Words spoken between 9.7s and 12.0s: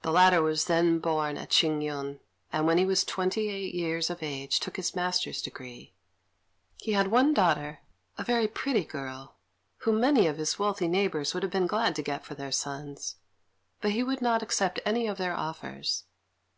whom many of his wealthy neighbours would have been glad